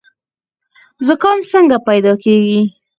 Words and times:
زکام 1.07 1.39
څنګه 1.51 1.77
پیدا 1.87 2.13
کیږي؟ 2.23 2.61